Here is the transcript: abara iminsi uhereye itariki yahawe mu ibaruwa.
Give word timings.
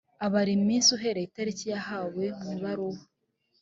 abara 0.25 0.49
iminsi 0.59 0.87
uhereye 0.97 1.25
itariki 1.27 1.65
yahawe 1.73 2.23
mu 2.39 2.47
ibaruwa. 2.55 3.01